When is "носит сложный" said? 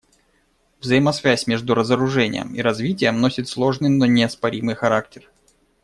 3.21-3.89